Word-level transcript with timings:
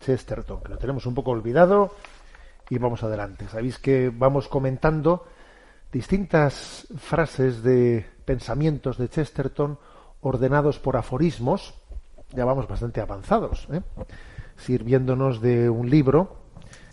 Chesterton, 0.00 0.60
que 0.62 0.70
lo 0.70 0.78
tenemos 0.78 1.06
un 1.06 1.14
poco 1.14 1.30
olvidado 1.30 1.92
y 2.68 2.78
vamos 2.78 3.02
adelante. 3.02 3.48
Sabéis 3.48 3.78
que 3.78 4.10
vamos 4.10 4.48
comentando 4.48 5.26
distintas 5.92 6.86
frases 6.96 7.62
de 7.62 8.06
pensamientos 8.24 8.96
de 8.96 9.08
Chesterton 9.08 9.78
ordenados 10.20 10.78
por 10.78 10.96
aforismos, 10.96 11.74
ya 12.32 12.44
vamos 12.44 12.68
bastante 12.68 13.00
avanzados, 13.00 13.66
¿eh? 13.72 13.80
sirviéndonos 14.56 15.40
de 15.40 15.68
un 15.68 15.90
libro 15.90 16.36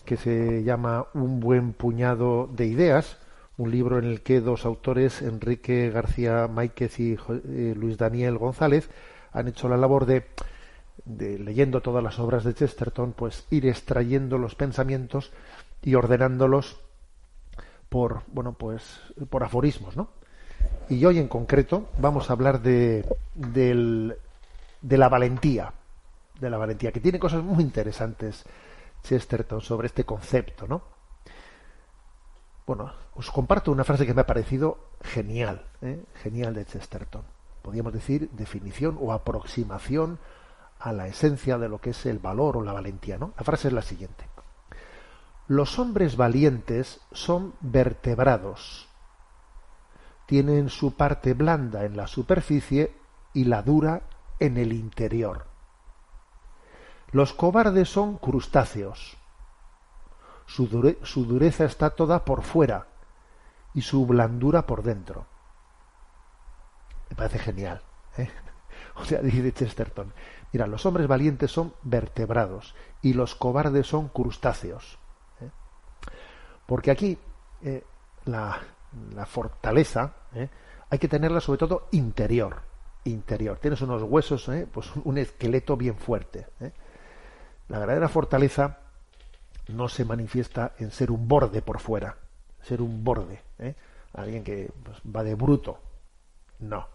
que 0.05 0.17
se 0.17 0.63
llama 0.63 1.05
Un 1.13 1.39
buen 1.39 1.73
puñado 1.73 2.47
de 2.47 2.65
ideas, 2.65 3.17
un 3.57 3.71
libro 3.71 3.99
en 3.99 4.05
el 4.05 4.21
que 4.21 4.39
dos 4.39 4.65
autores, 4.65 5.21
Enrique 5.21 5.89
García 5.89 6.47
Máiquez 6.47 6.99
y 6.99 7.13
eh, 7.13 7.75
Luis 7.75 7.97
Daniel 7.97 8.37
González, 8.37 8.89
han 9.33 9.47
hecho 9.47 9.67
la 9.67 9.77
labor 9.77 10.05
de 10.05 10.25
de 11.07 11.39
leyendo 11.39 11.81
todas 11.81 12.03
las 12.03 12.19
obras 12.19 12.43
de 12.43 12.53
Chesterton, 12.53 13.13
pues 13.13 13.45
ir 13.49 13.65
extrayendo 13.65 14.37
los 14.37 14.55
pensamientos 14.55 15.31
y 15.81 15.95
ordenándolos 15.95 16.79
por, 17.89 18.21
bueno, 18.27 18.53
pues 18.53 18.99
por 19.29 19.43
aforismos, 19.43 19.95
¿no? 19.95 20.09
Y 20.89 21.03
hoy 21.05 21.19
en 21.19 21.27
concreto 21.27 21.89
vamos 21.99 22.29
a 22.29 22.33
hablar 22.33 22.61
de, 22.61 23.05
de 23.35 24.97
la 24.97 25.09
valentía, 25.09 25.71
de 26.39 26.49
la 26.49 26.57
valentía, 26.57 26.91
que 26.91 26.99
tiene 26.99 27.19
cosas 27.19 27.43
muy 27.43 27.63
interesantes 27.63 28.43
Chesterton 29.03 29.61
sobre 29.61 29.87
este 29.87 30.03
concepto, 30.03 30.67
¿no? 30.67 30.81
Bueno, 32.65 32.91
os 33.15 33.31
comparto 33.31 33.71
una 33.71 33.85
frase 33.85 34.05
que 34.05 34.13
me 34.13 34.21
ha 34.21 34.25
parecido 34.25 34.77
genial, 35.01 35.63
¿eh? 35.81 36.03
genial 36.21 36.53
de 36.53 36.65
Chesterton. 36.65 37.23
Podríamos 37.61 37.93
decir 37.93 38.29
definición 38.31 38.97
o 38.99 39.13
aproximación 39.13 40.19
a 40.79 40.91
la 40.93 41.07
esencia 41.07 41.57
de 41.57 41.69
lo 41.69 41.79
que 41.79 41.91
es 41.91 42.05
el 42.05 42.19
valor 42.19 42.57
o 42.57 42.61
la 42.61 42.73
valentía. 42.73 43.17
¿no? 43.17 43.33
La 43.37 43.43
frase 43.43 43.69
es 43.69 43.73
la 43.73 43.81
siguiente. 43.81 44.25
Los 45.47 45.79
hombres 45.79 46.17
valientes 46.17 46.99
son 47.11 47.53
vertebrados. 47.61 48.87
Tienen 50.25 50.69
su 50.69 50.95
parte 50.95 51.33
blanda 51.33 51.85
en 51.85 51.95
la 51.95 52.07
superficie 52.07 52.93
y 53.33 53.45
la 53.45 53.61
dura 53.61 54.01
en 54.39 54.57
el 54.57 54.73
interior. 54.73 55.45
Los 57.11 57.33
cobardes 57.33 57.89
son 57.89 58.17
crustáceos. 58.17 59.17
Su, 60.45 60.67
dureza 60.67 61.65
está 61.65 61.91
toda 61.91 62.25
por 62.25 62.43
fuera 62.43 62.87
y 63.73 63.81
su 63.81 64.05
blandura 64.05 64.65
por 64.65 64.83
dentro. 64.83 65.25
Me 67.09 67.15
parece 67.15 67.39
genial. 67.39 67.81
¿eh? 68.17 68.29
O 68.95 69.05
sea, 69.05 69.21
dice 69.21 69.53
Chesterton, 69.53 70.13
mira, 70.51 70.67
los 70.67 70.85
hombres 70.85 71.07
valientes 71.07 71.51
son 71.51 71.73
vertebrados 71.83 72.75
y 73.01 73.13
los 73.13 73.35
cobardes 73.35 73.87
son 73.87 74.09
crustáceos. 74.09 74.97
¿eh? 75.41 75.49
Porque 76.65 76.91
aquí 76.91 77.17
eh, 77.61 77.83
la, 78.25 78.59
fortaleza 79.25 80.13
¿eh? 80.33 80.49
hay 80.89 80.99
que 80.99 81.07
tenerla 81.07 81.39
sobre 81.39 81.59
todo 81.59 81.87
interior. 81.91 82.61
Interior. 83.03 83.57
Tienes 83.59 83.81
unos 83.81 84.03
huesos, 84.03 84.49
pues 84.73 84.91
un 85.05 85.17
esqueleto 85.17 85.77
bien 85.77 85.95
fuerte. 85.95 86.47
La 87.69 87.79
verdadera 87.79 88.09
fortaleza 88.09 88.79
no 89.69 89.87
se 89.87 90.03
manifiesta 90.03 90.73
en 90.77 90.91
ser 90.91 91.11
un 91.11 91.25
borde 91.25 91.61
por 91.61 91.79
fuera, 91.79 92.17
ser 92.61 92.81
un 92.81 93.05
borde, 93.05 93.43
alguien 94.11 94.43
que 94.43 94.69
pues, 94.83 94.97
va 95.03 95.23
de 95.23 95.35
bruto. 95.35 95.79
No, 96.59 96.85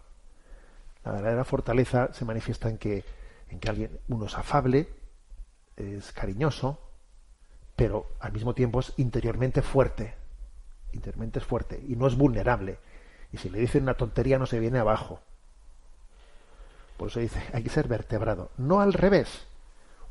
la 1.05 1.11
verdadera 1.11 1.43
fortaleza 1.43 2.13
se 2.13 2.25
manifiesta 2.25 2.69
en 2.69 2.77
que, 2.77 3.03
en 3.49 3.59
que 3.59 3.69
alguien, 3.69 3.99
uno 4.07 4.25
es 4.25 4.37
afable, 4.37 4.87
es 5.75 6.11
cariñoso, 6.11 6.79
pero 7.75 8.07
al 8.19 8.31
mismo 8.31 8.53
tiempo 8.53 8.79
es 8.79 8.93
interiormente 8.97 9.61
fuerte. 9.61 10.15
Interiormente 10.93 11.39
es 11.39 11.45
fuerte 11.45 11.83
y 11.87 11.95
no 11.95 12.07
es 12.07 12.15
vulnerable. 12.15 12.77
Y 13.31 13.37
si 13.37 13.49
le 13.49 13.59
dicen 13.59 13.83
una 13.83 13.95
tontería 13.95 14.37
no 14.37 14.45
se 14.45 14.59
viene 14.59 14.79
abajo. 14.79 15.19
Por 16.97 17.09
eso 17.09 17.19
dice, 17.19 17.41
hay 17.51 17.63
que 17.63 17.69
ser 17.69 17.87
vertebrado. 17.87 18.51
No 18.57 18.79
al 18.79 18.93
revés. 18.93 19.47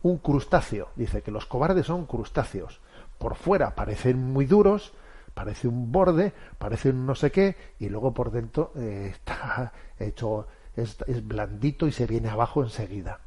Un 0.02 0.18
crustáceo. 0.18 0.88
Dice 0.96 1.22
que 1.22 1.30
los 1.30 1.46
cobardes 1.46 1.86
son 1.86 2.06
crustáceos. 2.06 2.80
Por 3.18 3.36
fuera 3.36 3.76
parecen 3.76 4.18
muy 4.18 4.46
duros, 4.46 4.92
parece 5.34 5.68
un 5.68 5.92
borde, 5.92 6.32
parece 6.58 6.90
un 6.90 7.06
no 7.06 7.14
sé 7.14 7.30
qué, 7.30 7.56
y 7.78 7.88
luego 7.88 8.12
por 8.12 8.32
dentro 8.32 8.72
eh, 8.76 9.10
está 9.12 9.72
hecho 9.98 10.48
es, 10.76 10.96
blandito 11.26 11.86
y 11.86 11.92
se 11.92 12.06
viene 12.06 12.28
abajo 12.28 12.62
enseguida. 12.62 13.20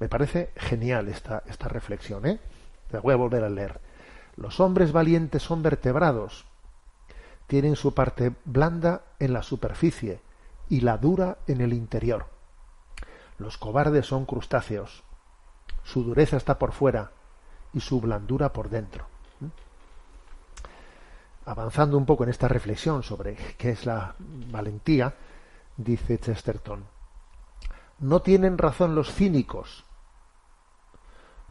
Me 0.00 0.08
parece 0.08 0.50
genial 0.56 1.08
esta, 1.08 1.42
esta 1.46 1.68
reflexión, 1.68 2.26
¿eh? 2.26 2.40
La 2.90 3.00
voy 3.00 3.12
a 3.12 3.16
volver 3.16 3.44
a 3.44 3.48
leer. 3.48 3.80
Los 4.36 4.60
hombres 4.60 4.92
valientes 4.92 5.42
son 5.42 5.62
vertebrados, 5.62 6.46
tienen 7.46 7.76
su 7.76 7.94
parte 7.94 8.32
blanda 8.44 9.02
en 9.18 9.32
la 9.32 9.42
superficie 9.42 10.20
y 10.68 10.80
la 10.80 10.98
dura 10.98 11.38
en 11.46 11.60
el 11.60 11.72
interior. 11.72 12.26
Los 13.38 13.58
cobardes 13.58 14.06
son 14.06 14.24
crustáceos, 14.24 15.04
su 15.84 16.02
dureza 16.02 16.36
está 16.36 16.58
por 16.58 16.72
fuera 16.72 17.12
y 17.72 17.80
su 17.80 18.00
blandura 18.00 18.52
por 18.52 18.70
dentro 18.70 19.11
avanzando 21.44 21.96
un 21.96 22.06
poco 22.06 22.24
en 22.24 22.30
esta 22.30 22.48
reflexión 22.48 23.02
sobre 23.02 23.36
qué 23.58 23.70
es 23.70 23.86
la 23.86 24.14
valentía, 24.18 25.14
dice 25.76 26.18
Chesterton, 26.18 26.84
no 28.00 28.22
tienen 28.22 28.58
razón 28.58 28.94
los 28.94 29.12
cínicos, 29.12 29.84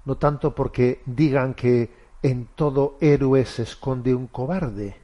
no 0.06 0.18
tanto 0.18 0.56
porque 0.56 1.02
digan 1.06 1.54
que 1.54 1.94
en 2.24 2.48
todo 2.48 2.98
héroe 3.02 3.46
se 3.46 3.64
esconde 3.64 4.14
un 4.14 4.28
cobarde, 4.28 5.02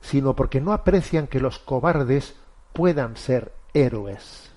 sino 0.00 0.34
porque 0.34 0.60
no 0.60 0.72
aprecian 0.72 1.26
que 1.26 1.40
los 1.40 1.58
cobardes 1.58 2.36
puedan 2.72 3.16
ser 3.16 3.52
héroes. 3.72 4.52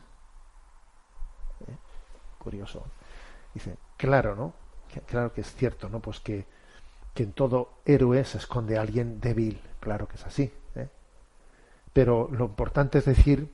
¿Eh? 1.68 1.76
Curioso. 2.40 2.84
Dice, 3.54 3.78
claro, 3.98 4.36
¿no? 4.36 4.54
Claro 5.06 5.34
que 5.34 5.42
es 5.42 5.54
cierto, 5.56 5.90
¿no? 5.90 6.00
Pues 6.00 6.20
que 6.20 6.46
que 7.16 7.24
en 7.24 7.32
todo 7.32 7.70
héroe 7.86 8.24
se 8.26 8.38
esconde 8.38 8.78
alguien 8.78 9.20
débil, 9.22 9.62
claro 9.80 10.08
que 10.08 10.18
es 10.18 10.26
así. 10.26 10.54
¿eh? 10.76 10.90
Pero 11.94 12.30
lo 12.30 12.46
importante 12.46 13.00
es 13.00 13.06
decir 13.06 13.50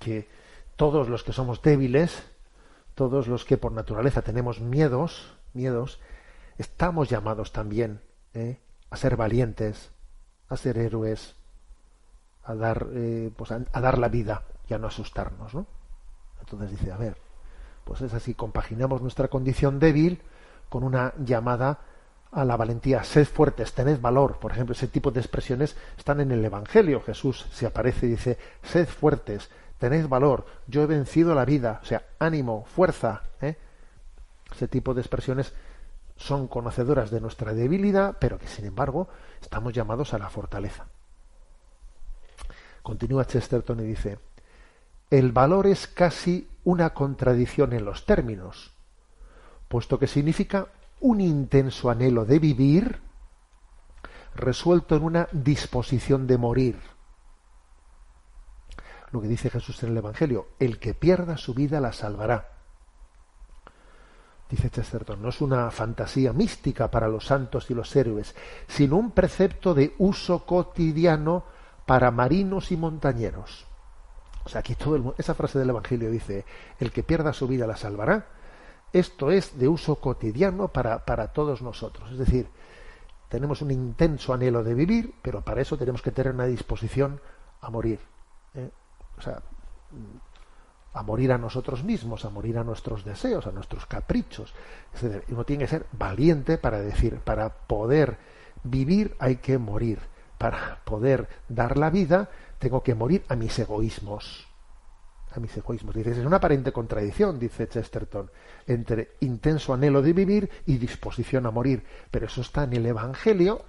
que 0.00 0.28
todos 0.76 1.08
los 1.08 1.22
que 1.22 1.32
somos 1.32 1.62
débiles, 1.62 2.24
todos 2.96 3.28
los 3.28 3.44
que 3.44 3.56
por 3.56 3.70
naturaleza 3.70 4.22
tenemos 4.22 4.60
miedos, 4.60 5.32
miedos, 5.54 6.00
estamos 6.58 7.08
llamados 7.08 7.52
también 7.52 8.00
¿eh? 8.34 8.58
a 8.90 8.96
ser 8.96 9.16
valientes, 9.16 9.92
a 10.48 10.56
ser 10.56 10.76
héroes, 10.76 11.36
a 12.42 12.56
dar, 12.56 12.88
eh, 12.94 13.30
pues 13.36 13.52
a, 13.52 13.60
dar 13.60 13.98
la 13.98 14.08
vida 14.08 14.42
y 14.68 14.74
a 14.74 14.78
no 14.78 14.88
asustarnos, 14.88 15.54
¿no? 15.54 15.66
Entonces 16.40 16.72
dice, 16.72 16.90
a 16.90 16.96
ver, 16.96 17.16
pues 17.84 18.00
es 18.00 18.12
así, 18.12 18.34
compaginamos 18.34 19.02
nuestra 19.02 19.28
condición 19.28 19.78
débil 19.78 20.20
con 20.68 20.82
una 20.82 21.14
llamada 21.18 21.78
a 22.30 22.44
la 22.44 22.56
valentía, 22.56 23.04
sed 23.04 23.26
fuertes, 23.26 23.72
tened 23.72 24.00
valor. 24.00 24.38
Por 24.38 24.52
ejemplo, 24.52 24.74
ese 24.74 24.88
tipo 24.88 25.10
de 25.10 25.20
expresiones 25.20 25.76
están 25.96 26.20
en 26.20 26.32
el 26.32 26.44
Evangelio. 26.44 27.00
Jesús 27.00 27.46
se 27.52 27.66
aparece 27.66 28.06
y 28.06 28.10
dice, 28.10 28.38
sed 28.62 28.86
fuertes, 28.86 29.50
tened 29.78 30.08
valor, 30.08 30.46
yo 30.66 30.82
he 30.82 30.86
vencido 30.86 31.34
la 31.34 31.44
vida. 31.44 31.80
O 31.82 31.86
sea, 31.86 32.02
ánimo, 32.18 32.64
fuerza. 32.64 33.22
¿eh? 33.40 33.56
Ese 34.52 34.68
tipo 34.68 34.94
de 34.94 35.00
expresiones 35.00 35.52
son 36.16 36.48
conocedoras 36.48 37.10
de 37.10 37.20
nuestra 37.20 37.54
debilidad, 37.54 38.16
pero 38.18 38.38
que 38.38 38.48
sin 38.48 38.66
embargo 38.66 39.08
estamos 39.40 39.72
llamados 39.72 40.12
a 40.14 40.18
la 40.18 40.28
fortaleza. 40.28 40.86
Continúa 42.82 43.26
Chesterton 43.26 43.80
y 43.80 43.84
dice, 43.84 44.18
el 45.10 45.32
valor 45.32 45.66
es 45.66 45.86
casi 45.86 46.48
una 46.64 46.90
contradicción 46.90 47.72
en 47.72 47.84
los 47.84 48.04
términos, 48.04 48.72
puesto 49.68 49.98
que 49.98 50.06
significa 50.06 50.68
un 51.00 51.20
intenso 51.20 51.90
anhelo 51.90 52.24
de 52.24 52.38
vivir 52.38 53.00
resuelto 54.34 54.96
en 54.96 55.02
una 55.02 55.28
disposición 55.32 56.26
de 56.26 56.38
morir. 56.38 56.78
Lo 59.10 59.20
que 59.20 59.28
dice 59.28 59.50
Jesús 59.50 59.82
en 59.82 59.90
el 59.90 59.96
Evangelio, 59.96 60.48
el 60.58 60.78
que 60.78 60.94
pierda 60.94 61.36
su 61.36 61.54
vida 61.54 61.80
la 61.80 61.92
salvará. 61.92 62.52
Dice 64.50 64.70
Chesterton, 64.70 65.20
no 65.20 65.28
es 65.28 65.40
una 65.40 65.70
fantasía 65.70 66.32
mística 66.32 66.90
para 66.90 67.08
los 67.08 67.26
santos 67.26 67.70
y 67.70 67.74
los 67.74 67.94
héroes, 67.94 68.34
sino 68.66 68.96
un 68.96 69.10
precepto 69.10 69.74
de 69.74 69.94
uso 69.98 70.46
cotidiano 70.46 71.44
para 71.84 72.10
marinos 72.10 72.72
y 72.72 72.76
montañeros. 72.76 73.66
O 74.44 74.48
sea, 74.48 74.60
aquí 74.60 74.74
todo 74.74 74.96
el, 74.96 75.04
esa 75.18 75.34
frase 75.34 75.58
del 75.58 75.68
Evangelio 75.68 76.10
dice, 76.10 76.46
el 76.80 76.92
que 76.92 77.02
pierda 77.02 77.34
su 77.34 77.46
vida 77.46 77.66
la 77.66 77.76
salvará, 77.76 78.26
esto 78.92 79.30
es 79.30 79.58
de 79.58 79.68
uso 79.68 79.96
cotidiano 79.96 80.68
para, 80.68 81.04
para 81.04 81.28
todos 81.28 81.62
nosotros. 81.62 82.10
Es 82.10 82.18
decir, 82.18 82.48
tenemos 83.28 83.60
un 83.62 83.70
intenso 83.70 84.32
anhelo 84.32 84.64
de 84.64 84.74
vivir, 84.74 85.14
pero 85.22 85.42
para 85.42 85.60
eso 85.60 85.76
tenemos 85.76 86.02
que 86.02 86.12
tener 86.12 86.32
una 86.32 86.46
disposición 86.46 87.20
a 87.60 87.70
morir. 87.70 88.00
¿eh? 88.54 88.70
O 89.18 89.20
sea, 89.20 89.42
a 90.94 91.02
morir 91.02 91.32
a 91.32 91.38
nosotros 91.38 91.84
mismos, 91.84 92.24
a 92.24 92.30
morir 92.30 92.58
a 92.58 92.64
nuestros 92.64 93.04
deseos, 93.04 93.46
a 93.46 93.52
nuestros 93.52 93.86
caprichos. 93.86 94.54
Uno 95.28 95.44
tiene 95.44 95.64
que 95.64 95.70
ser 95.70 95.86
valiente 95.92 96.58
para 96.58 96.80
decir, 96.80 97.20
para 97.20 97.50
poder 97.50 98.18
vivir 98.64 99.14
hay 99.18 99.36
que 99.36 99.58
morir. 99.58 100.00
Para 100.38 100.80
poder 100.84 101.28
dar 101.48 101.76
la 101.76 101.90
vida 101.90 102.30
tengo 102.58 102.82
que 102.82 102.94
morir 102.94 103.24
a 103.28 103.36
mis 103.36 103.58
egoísmos. 103.58 104.47
Dices, 105.42 106.18
es 106.18 106.26
una 106.26 106.36
aparente 106.36 106.72
contradicción, 106.72 107.38
dice 107.38 107.68
Chesterton, 107.68 108.30
entre 108.66 109.12
intenso 109.20 109.74
anhelo 109.74 110.02
de 110.02 110.12
vivir 110.12 110.50
y 110.66 110.76
disposición 110.78 111.46
a 111.46 111.50
morir. 111.50 111.84
Pero 112.10 112.26
eso 112.26 112.40
está 112.40 112.64
en 112.64 112.74
el 112.74 112.86
Evangelio 112.86 113.64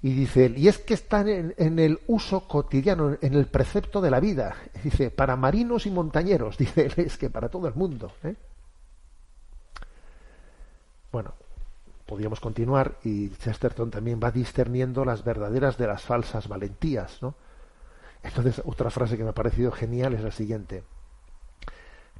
y 0.00 0.12
dice 0.12 0.52
y 0.56 0.68
es 0.68 0.78
que 0.78 0.94
está 0.94 1.22
en, 1.22 1.78
el 1.78 1.98
uso 2.06 2.46
cotidiano, 2.46 3.16
en 3.20 3.34
el 3.34 3.46
precepto 3.46 4.00
de 4.00 4.10
la 4.10 4.20
vida. 4.20 4.56
Dice, 4.82 5.10
para 5.10 5.36
marinos 5.36 5.86
y 5.86 5.90
montañeros, 5.90 6.56
dice 6.58 6.86
él, 6.86 6.94
es 6.96 7.18
que 7.18 7.30
para 7.30 7.48
todo 7.48 7.66
el 7.66 7.74
mundo. 7.74 8.12
¿eh? 8.22 8.36
Bueno, 11.10 11.34
podríamos 12.06 12.38
continuar 12.40 12.98
y 13.02 13.30
Chesterton 13.30 13.90
también 13.90 14.20
va 14.22 14.30
discerniendo 14.30 15.04
las 15.04 15.24
verdaderas 15.24 15.76
de 15.78 15.86
las 15.86 16.02
falsas 16.02 16.46
valentías, 16.48 17.20
¿no? 17.22 17.34
Entonces, 18.22 18.62
otra 18.64 18.90
frase 18.90 19.16
que 19.16 19.24
me 19.24 19.30
ha 19.30 19.34
parecido 19.34 19.70
genial 19.70 20.14
es 20.14 20.22
la 20.22 20.30
siguiente. 20.30 20.84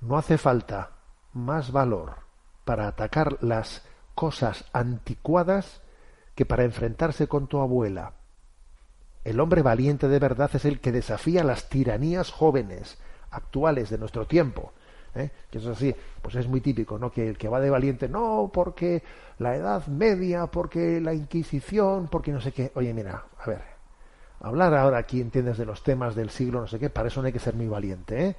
No 0.01 0.17
hace 0.17 0.39
falta 0.39 0.91
más 1.33 1.73
valor 1.73 2.17
para 2.65 2.87
atacar 2.87 3.39
las 3.43 3.85
cosas 4.15 4.65
anticuadas 4.73 5.83
que 6.35 6.47
para 6.47 6.65
enfrentarse 6.65 7.27
con 7.27 7.49
tu 7.49 7.59
abuela. 7.59 8.13
El 9.25 9.41
hombre 9.41 9.63
valiente 9.63 10.09
de 10.09 10.19
verdad 10.19 10.51
es 10.55 10.65
el 10.65 10.81
que 10.81 10.93
desafía 10.93 11.45
las 11.45 11.69
tiranías 11.69 12.31
jóvenes, 12.31 12.99
actuales 13.31 13.91
de 13.91 13.99
nuestro 13.99 14.27
tiempo. 14.27 14.73
¿eh? 15.15 15.31
Que 15.51 15.59
eso 15.59 15.73
así, 15.73 15.95
pues 16.23 16.35
es 16.37 16.47
muy 16.47 16.61
típico, 16.61 16.99
¿no? 16.99 17.11
Que 17.11 17.29
el 17.29 17.39
que 17.39 17.49
va 17.49 17.61
de 17.61 17.71
valiente, 17.71 18.09
no, 18.09 18.51
porque 18.53 19.03
la 19.39 19.57
Edad 19.57 19.87
Media, 19.87 20.47
porque 20.47 21.01
la 21.01 21.15
Inquisición, 21.15 22.09
porque 22.09 22.33
no 22.33 22.41
sé 22.41 22.53
qué. 22.53 22.71
Oye, 22.75 22.95
mira, 22.95 23.25
a 23.39 23.47
ver, 23.49 23.63
hablar 24.41 24.75
ahora 24.75 24.99
aquí, 24.99 25.21
entiendes, 25.21 25.59
de 25.59 25.67
los 25.67 25.83
temas 25.83 26.15
del 26.15 26.31
siglo, 26.31 26.61
no 26.61 26.67
sé 26.67 26.79
qué, 26.79 26.91
para 26.91 27.09
eso 27.09 27.21
no 27.21 27.27
hay 27.27 27.33
que 27.33 27.39
ser 27.39 27.55
muy 27.55 27.69
valiente, 27.69 28.27
¿eh? 28.27 28.37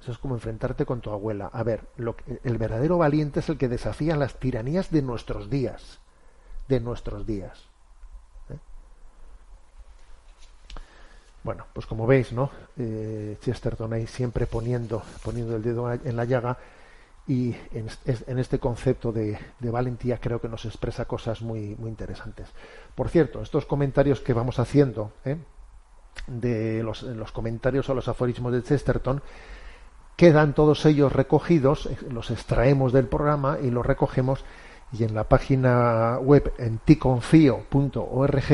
Eso 0.00 0.12
es 0.12 0.18
como 0.18 0.34
enfrentarte 0.34 0.86
con 0.86 1.02
tu 1.02 1.10
abuela. 1.10 1.50
A 1.52 1.62
ver, 1.62 1.82
lo 1.98 2.16
el 2.42 2.56
verdadero 2.56 2.96
valiente 2.96 3.40
es 3.40 3.48
el 3.50 3.58
que 3.58 3.68
desafía 3.68 4.16
las 4.16 4.38
tiranías 4.38 4.90
de 4.90 5.02
nuestros 5.02 5.50
días 5.50 6.00
de 6.70 6.80
nuestros 6.80 7.26
días. 7.26 7.58
¿eh? 8.48 8.56
Bueno, 11.42 11.66
pues 11.74 11.84
como 11.84 12.06
veis, 12.06 12.32
¿no? 12.32 12.50
Eh, 12.78 13.36
Chesterton 13.42 13.92
ahí 13.92 14.06
siempre 14.06 14.46
poniendo, 14.46 15.02
poniendo 15.22 15.56
el 15.56 15.62
dedo 15.62 15.92
en 15.92 16.16
la 16.16 16.24
llaga 16.24 16.56
y 17.30 17.54
en, 17.70 18.38
este 18.40 18.58
concepto 18.58 19.12
de, 19.12 19.38
valentía 19.60 20.18
creo 20.18 20.40
que 20.40 20.48
nos 20.48 20.64
expresa 20.64 21.04
cosas 21.04 21.42
muy, 21.42 21.76
muy 21.76 21.88
interesantes. 21.88 22.48
Por 22.96 23.08
cierto, 23.08 23.40
estos 23.40 23.66
comentarios 23.66 24.18
que 24.18 24.32
vamos 24.32 24.58
haciendo, 24.58 25.12
¿eh? 25.24 25.36
de 26.26 26.82
los, 26.82 27.04
los 27.04 27.30
comentarios 27.30 27.88
o 27.88 27.94
los 27.94 28.08
aforismos 28.08 28.52
de 28.52 28.64
Chesterton, 28.64 29.22
quedan 30.16 30.54
todos 30.54 30.84
ellos 30.86 31.12
recogidos, 31.12 31.88
los 32.10 32.32
extraemos 32.32 32.92
del 32.92 33.06
programa 33.06 33.58
y 33.62 33.70
los 33.70 33.86
recogemos 33.86 34.44
y 34.92 35.04
en 35.04 35.14
la 35.14 35.28
página 35.28 36.18
web 36.20 36.52
en 36.58 36.78
ticonfío.org 36.78 38.50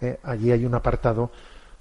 eh, 0.00 0.20
allí 0.22 0.50
hay 0.50 0.64
un 0.64 0.74
apartado 0.74 1.30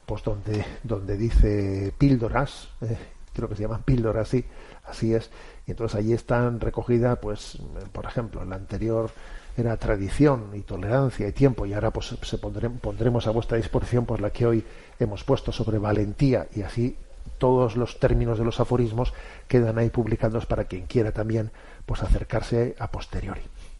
pues 0.05 0.21
donde 0.23 0.65
donde 0.83 1.15
dice 1.15 1.93
píldoras 1.97 2.67
eh, 2.81 2.97
creo 3.33 3.49
que 3.49 3.55
se 3.55 3.63
llaman 3.63 3.83
píldoras 3.83 4.29
sí 4.29 4.45
así 4.85 5.13
es 5.13 5.29
y 5.65 5.71
entonces 5.71 5.97
allí 5.99 6.13
están 6.13 6.59
recogidas 6.59 7.17
pues 7.19 7.57
por 7.91 8.05
ejemplo 8.05 8.43
la 8.45 8.55
anterior 8.55 9.11
era 9.55 9.77
tradición 9.77 10.49
y 10.53 10.61
tolerancia 10.61 11.27
y 11.27 11.31
tiempo 11.31 11.65
y 11.65 11.73
ahora 11.73 11.91
pues 11.91 12.15
se 12.21 12.37
pondremos 12.37 13.27
a 13.27 13.31
vuestra 13.31 13.57
disposición 13.57 14.05
pues 14.05 14.19
la 14.19 14.31
que 14.31 14.45
hoy 14.45 14.65
hemos 14.99 15.23
puesto 15.23 15.51
sobre 15.51 15.77
valentía 15.77 16.47
y 16.55 16.63
así 16.63 16.97
todos 17.37 17.75
los 17.75 17.99
términos 17.99 18.37
de 18.37 18.45
los 18.45 18.59
aforismos 18.59 19.13
quedan 19.47 19.77
ahí 19.77 19.89
publicados 19.89 20.45
para 20.45 20.65
quien 20.65 20.85
quiera 20.85 21.11
también 21.11 21.51
pues 21.85 22.01
acercarse 22.01 22.75
a 22.79 22.89
posteriori. 22.89 23.41